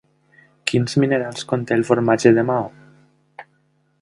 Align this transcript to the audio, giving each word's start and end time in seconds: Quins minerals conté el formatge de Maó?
Quins 0.71 0.95
minerals 1.03 1.45
conté 1.53 1.77
el 1.81 1.85
formatge 1.93 2.35
de 2.39 2.47
Maó? 2.51 3.49